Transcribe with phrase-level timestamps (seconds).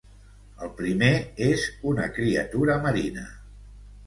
[0.67, 1.09] El primer
[1.49, 3.29] és una criatura marina.